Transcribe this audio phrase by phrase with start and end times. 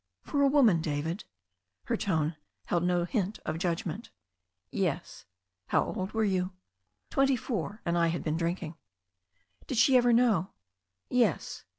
[0.23, 1.25] "For a woman, David?"
[1.83, 4.09] Her tone held no hint of judg ment.
[4.71, 5.25] "Yes."
[5.67, 6.53] "How old were you?"
[7.11, 8.73] "Twenty four— ^and I had been drinking."
[9.67, 10.49] "Did she ever know?"
[11.07, 11.65] "Yes.